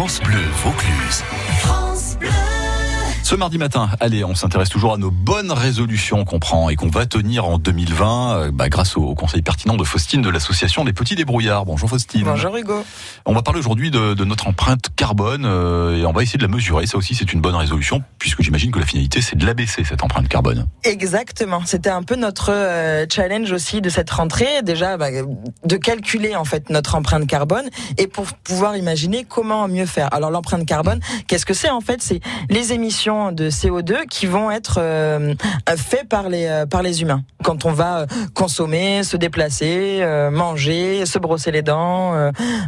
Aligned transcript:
France 0.00 0.18
Bleu 0.22 0.48
Vaucluse. 0.64 1.49
Ce 3.30 3.36
mardi 3.36 3.58
matin, 3.58 3.88
allez, 4.00 4.24
on 4.24 4.34
s'intéresse 4.34 4.70
toujours 4.70 4.92
à 4.92 4.96
nos 4.96 5.12
bonnes 5.12 5.52
résolutions 5.52 6.24
qu'on 6.24 6.40
prend 6.40 6.68
et 6.68 6.74
qu'on 6.74 6.88
va 6.88 7.06
tenir 7.06 7.44
en 7.44 7.58
2020 7.58 8.32
euh, 8.32 8.50
bah, 8.50 8.68
grâce 8.68 8.96
au 8.96 9.14
conseil 9.14 9.40
pertinent 9.40 9.76
de 9.76 9.84
Faustine 9.84 10.20
de 10.20 10.28
l'association 10.28 10.84
des 10.84 10.92
petits 10.92 11.14
débrouillards. 11.14 11.64
Bonjour 11.64 11.88
Faustine. 11.88 12.24
Bonjour 12.24 12.56
Hugo. 12.56 12.84
On 13.26 13.32
va 13.32 13.42
parler 13.42 13.60
aujourd'hui 13.60 13.92
de, 13.92 14.14
de, 14.14 14.24
notre 14.24 14.48
empreinte 14.48 14.88
carbone 14.96 15.44
euh, 15.44 15.96
et 15.96 16.04
on 16.06 16.10
va 16.10 16.24
essayer 16.24 16.38
de 16.38 16.42
la 16.42 16.48
mesurer. 16.48 16.88
Ça 16.88 16.98
aussi, 16.98 17.14
c'est 17.14 17.32
une 17.32 17.40
bonne 17.40 17.54
résolution 17.54 18.02
puisque 18.18 18.42
j'imagine 18.42 18.72
que 18.72 18.80
la 18.80 18.84
finalité, 18.84 19.20
c'est 19.20 19.36
de 19.36 19.46
l'abaisser 19.46 19.84
cette 19.84 20.02
empreinte 20.02 20.26
carbone. 20.26 20.66
Exactement. 20.82 21.62
C'était 21.64 21.90
un 21.90 22.02
peu 22.02 22.16
notre 22.16 22.50
euh, 22.50 23.06
challenge 23.08 23.52
aussi 23.52 23.80
de 23.80 23.90
cette 23.90 24.10
rentrée, 24.10 24.62
déjà 24.64 24.96
bah, 24.96 25.10
de 25.64 25.76
calculer 25.76 26.34
en 26.34 26.44
fait 26.44 26.68
notre 26.68 26.96
empreinte 26.96 27.28
carbone 27.28 27.70
et 27.96 28.08
pour 28.08 28.24
pouvoir 28.42 28.76
imaginer 28.76 29.22
comment 29.22 29.68
mieux 29.68 29.86
faire. 29.86 30.12
Alors 30.12 30.32
l'empreinte 30.32 30.66
carbone, 30.66 30.98
qu'est-ce 31.28 31.46
que 31.46 31.54
c'est 31.54 31.70
en 31.70 31.80
fait? 31.80 32.02
C'est 32.02 32.20
les 32.48 32.72
émissions 32.72 33.19
de 33.32 33.50
CO2 33.50 34.06
qui 34.08 34.26
vont 34.26 34.50
être 34.50 34.78
euh, 34.78 35.34
faits 35.76 36.08
par 36.08 36.28
les 36.28 36.46
euh, 36.46 36.66
par 36.66 36.82
les 36.82 37.02
humains 37.02 37.22
quand 37.42 37.64
on 37.64 37.72
va 37.72 38.00
euh, 38.00 38.06
consommer, 38.34 39.02
se 39.04 39.16
déplacer, 39.16 40.02
manger, 40.32 41.06
se 41.06 41.18
brosser 41.18 41.50
les 41.50 41.62
dents, 41.62 42.14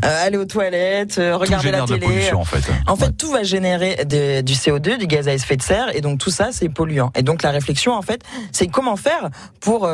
aller 0.03 0.37
aux 0.37 0.45
toilettes, 0.45 1.17
regarder 1.17 1.71
la 1.71 1.83
télé. 1.83 2.33
en 2.33 2.45
fait, 2.45 2.65
en 2.87 2.97
fait 2.97 3.13
tout 3.13 3.31
va 3.31 3.43
générer 3.43 4.05
du 4.07 4.55
CO2, 4.55 4.99
du 4.99 5.07
gaz 5.07 5.29
à 5.29 5.35
effet 5.35 5.57
de 5.57 5.63
serre, 5.63 5.95
et 5.95 6.01
donc 6.01 6.19
tout 6.19 6.31
ça 6.31 6.49
c'est 6.53 6.69
polluant. 6.69 7.11
Et 7.15 7.23
donc 7.23 7.43
la 7.43 7.51
réflexion 7.51 7.95
en 7.95 8.03
fait, 8.03 8.23
c'est 8.51 8.69
comment 8.69 8.97
faire 8.97 9.31
pour 9.61 9.89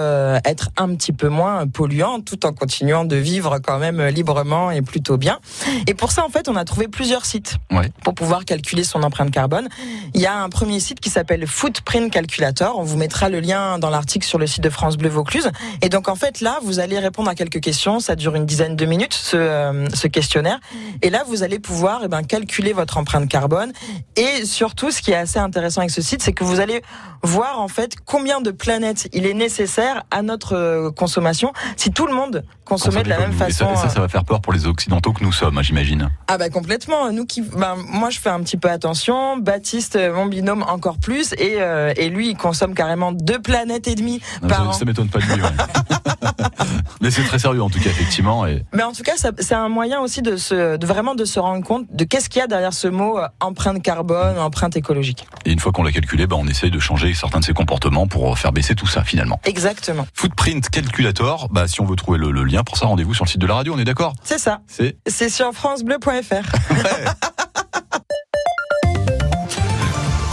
être 0.45 0.71
un 0.77 0.95
petit 0.95 1.13
peu 1.13 1.29
moins 1.29 1.67
polluant, 1.67 2.21
tout 2.21 2.47
en 2.47 2.53
continuant 2.53 3.05
de 3.05 3.17
vivre 3.17 3.59
quand 3.59 3.79
même 3.79 4.03
librement 4.07 4.71
et 4.71 4.83
plutôt 4.83 5.17
bien. 5.17 5.39
Et 5.87 5.95
pour 5.95 6.13
ça 6.13 6.25
en 6.25 6.29
fait, 6.29 6.49
on 6.49 6.57
a 6.57 6.65
trouvé 6.65 6.89
plusieurs 6.89 7.25
sites 7.25 7.57
pour 8.03 8.15
pouvoir 8.15 8.45
calculer 8.45 8.85
son 8.85 9.03
empreinte 9.03 9.31
carbone. 9.31 9.69
Il 10.15 10.21
y 10.21 10.27
a 10.27 10.37
un 10.37 10.48
un 10.49 10.51
premier 10.51 10.81
site 10.81 11.01
qui 11.01 11.11
s'appelle 11.11 11.47
Footprint 11.47 12.11
Calculator. 12.11 12.79
On 12.79 12.83
vous 12.83 12.97
mettra 12.97 13.29
le 13.29 13.39
lien 13.39 13.79
dans 13.79 13.91
l'article 13.91 14.27
sur 14.27 14.39
le 14.39 14.47
site 14.47 14.63
de 14.63 14.71
France 14.71 14.97
Bleu 14.97 15.11
Vaucluse. 15.11 15.51
Et 15.83 15.91
donc 15.91 16.09
en 16.09 16.15
fait 16.15 16.41
là, 16.41 16.59
vous 16.63 16.81
allez 16.81 16.99
répondre 16.99 17.29
à 17.29 17.35
quelques 17.35 17.61
questions. 17.61 18.01
Ça 18.01 18.17
dure 18.17 18.35
une 18.35 18.47
dizaine 18.47 18.75
de 18.75 18.87
minutes 18.87 19.13
ce, 19.13 19.37
euh, 19.37 19.87
ce 19.93 20.09
questionnaire. 20.09 20.59
Et 21.03 21.11
là, 21.11 21.23
vous 21.29 21.43
allez 21.43 21.59
pouvoir 21.59 22.01
eh 22.03 22.09
ben, 22.09 22.23
calculer 22.23 22.73
votre 22.73 22.97
empreinte 22.97 23.29
carbone. 23.29 23.73
Et 24.17 24.47
surtout, 24.47 24.91
ce 24.91 25.03
qui 25.03 25.11
est 25.11 25.17
assez 25.17 25.39
intéressant 25.39 25.83
avec 25.83 25.91
ce 25.91 26.01
site, 26.01 26.23
c'est 26.23 26.33
que 26.33 26.45
vous 26.45 26.61
allez 26.61 26.81
voir 27.23 27.61
en 27.61 27.69
fait 27.69 27.97
combien 28.07 28.41
de 28.41 28.51
planètes 28.51 29.11
il 29.13 29.27
est 29.27 29.35
nécessaire 29.35 30.05
à 30.11 30.23
notre 30.23 30.55
euh, 30.55 30.91
consommation 30.91 31.53
si 31.77 31.91
tout 31.91 32.07
le 32.07 32.15
monde 32.15 32.43
consommait 32.65 33.03
de 33.03 33.09
la 33.11 33.19
même 33.19 33.33
façon. 33.33 33.71
Et 33.71 33.77
ça, 33.77 33.91
ça, 33.91 34.01
va 34.01 34.09
faire 34.09 34.25
peur 34.25 34.41
pour 34.41 34.55
les 34.55 34.67
occidentaux 34.67 35.13
que 35.13 35.25
nous 35.25 35.33
sommes, 35.33 35.63
j'imagine. 35.63 36.09
Ah 36.27 36.39
bah 36.39 36.49
complètement. 36.49 37.13
Nous 37.13 37.27
qui, 37.27 37.43
ben, 37.43 37.77
moi 37.87 38.09
je 38.09 38.19
fais 38.19 38.31
un 38.31 38.41
petit 38.41 38.57
peu 38.57 38.71
attention. 38.71 39.37
Baptiste, 39.37 39.99
mon 40.15 40.27
binôme 40.39 40.65
encore 40.69 40.99
plus, 40.99 41.33
et, 41.33 41.57
euh, 41.59 41.93
et 41.97 42.09
lui 42.09 42.31
il 42.31 42.37
consomme 42.37 42.75
carrément 42.75 43.11
deux 43.11 43.41
planètes 43.41 43.89
et 43.89 43.97
demie 43.97 44.21
par 44.49 44.59
ça, 44.59 44.65
an. 44.65 44.73
Ça 44.73 44.85
m'étonne 44.85 45.09
pas 45.09 45.19
de 45.19 45.25
lui. 45.25 45.43
Mais 47.01 47.11
c'est 47.11 47.23
très 47.25 47.39
sérieux 47.39 47.63
en 47.63 47.71
tout 47.71 47.81
cas 47.81 47.91
effectivement. 47.91 48.47
Et... 48.47 48.65
Mais 48.73 48.85
en 48.85 48.93
tout 48.93 49.03
cas 49.03 49.13
c'est 49.17 49.55
un 49.55 49.69
moyen 49.69 50.01
aussi 50.01 50.23
de, 50.23 50.37
se, 50.37 50.77
de 50.77 50.87
vraiment 50.87 51.15
de 51.17 51.25
se 51.25 51.41
rendre 51.41 51.65
compte 51.65 51.87
de 51.91 52.05
qu'est-ce 52.05 52.29
qu'il 52.29 52.39
y 52.41 52.43
a 52.43 52.47
derrière 52.47 52.73
ce 52.73 52.87
mot 52.87 53.19
euh, 53.19 53.27
empreinte 53.41 53.83
carbone, 53.83 54.39
empreinte 54.39 54.77
écologique. 54.77 55.27
Et 55.45 55.53
une 55.53 55.59
fois 55.59 55.73
qu'on 55.73 55.83
l'a 55.83 55.93
calculé, 55.93 56.27
ben, 56.27 56.37
on 56.39 56.47
essaye 56.47 56.71
de 56.71 56.79
changer 56.79 57.15
certains 57.15 57.41
de 57.41 57.45
ses 57.45 57.55
comportements 57.55 58.07
pour 58.07 58.39
faire 58.39 58.53
baisser 58.53 58.75
tout 58.75 58.87
ça 58.87 59.03
finalement. 59.03 59.41
Exactement. 59.45 60.07
Footprint 60.15 60.69
Calculator, 60.69 61.49
bah, 61.51 61.67
si 61.67 61.81
on 61.81 61.85
veut 61.85 61.97
trouver 61.97 62.19
le, 62.19 62.31
le 62.31 62.45
lien 62.45 62.63
pour 62.63 62.77
ça, 62.77 62.87
rendez-vous 62.87 63.15
sur 63.15 63.25
le 63.25 63.31
site 63.31 63.41
de 63.41 63.47
la 63.47 63.55
radio, 63.55 63.75
on 63.75 63.79
est 63.79 63.85
d'accord? 63.85 64.15
C'est 64.23 64.39
ça. 64.39 64.61
C'est 64.69 65.29
sur 65.29 65.53
francebleu.fr. 65.53 66.33
ouais. 66.71 67.05